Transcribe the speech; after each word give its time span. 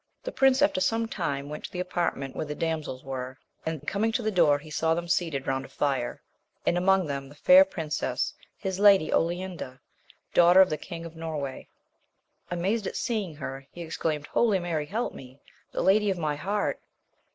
The 0.23 0.31
prince 0.31 0.63
after 0.63 0.81
some 0.81 1.07
time 1.07 1.47
went 1.47 1.63
to 1.65 1.71
the 1.71 1.79
apartment 1.79 2.35
where 2.35 2.47
the 2.47 2.55
damsels 2.55 3.03
were, 3.03 3.37
and 3.67 3.87
coming 3.87 4.11
to 4.13 4.23
the 4.23 4.31
door 4.31 4.57
he 4.57 4.71
saw 4.71 4.95
them 4.95 5.07
seated 5.07 5.45
round 5.45 5.63
a 5.63 5.67
fire, 5.69 6.23
and 6.65 6.75
among 6.75 7.05
them 7.05 7.29
the 7.29 7.35
fair 7.35 7.63
princess, 7.63 8.33
his 8.57 8.79
Lady 8.79 9.11
OKnda, 9.11 9.77
daughter 10.33 10.59
of 10.61 10.71
the 10.71 10.77
King 10.77 11.05
of 11.05 11.15
Norway. 11.15 11.67
Amazed 12.49 12.87
at 12.87 12.95
seeing 12.95 13.35
her, 13.35 13.67
he 13.71 13.83
ex 13.83 13.95
claimed 13.95 14.25
Holy 14.25 14.57
Mary, 14.57 14.87
help 14.87 15.13
me! 15.13 15.39
the 15.71 15.83
lady 15.83 16.09
of 16.09 16.17
my 16.17 16.35
heart 16.35 16.79